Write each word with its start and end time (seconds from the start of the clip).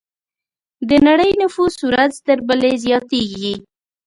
د 0.89 0.91
نړۍ 1.07 1.31
نفوس 1.41 1.75
ورځ 1.89 2.13
تر 2.27 2.37
بلې 2.47 2.71
زیاتېږي. 2.85 3.53